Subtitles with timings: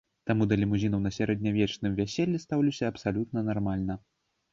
[0.27, 3.99] Таму да лімузінаў на сярэднявечным вяселлі стаўлюся абсалютна нармальна.